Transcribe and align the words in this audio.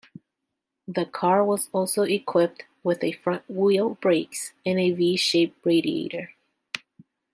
The 0.87 1.05
car 1.05 1.45
was 1.45 1.69
also 1.71 2.01
equipped 2.01 2.65
with 2.81 3.03
front-wheel 3.21 3.99
brakes 4.01 4.51
and 4.65 4.79
a 4.79 4.89
V-shaped 4.93 5.63
radiator. 5.63 6.33